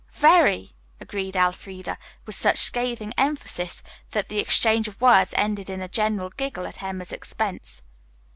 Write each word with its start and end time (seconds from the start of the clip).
"Very!" 0.13 0.71
agreed 0.99 1.35
Elfreda, 1.35 1.95
with 2.25 2.33
such 2.33 2.57
scathing 2.57 3.13
emphasis 3.19 3.83
that 4.13 4.29
the 4.29 4.39
exchange 4.39 4.87
of 4.87 4.99
words 4.99 5.31
ended 5.37 5.69
in 5.69 5.79
a 5.79 5.87
general 5.87 6.31
giggle 6.31 6.65
at 6.65 6.81
Emma's 6.81 7.11
expense. 7.11 7.83